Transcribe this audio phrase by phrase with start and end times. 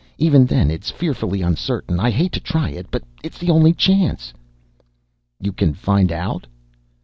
[0.17, 1.99] Even then it's fearfully uncertain.
[1.99, 4.33] I hate to try it, but it's the only chance.
[5.39, 6.47] "You can find out?"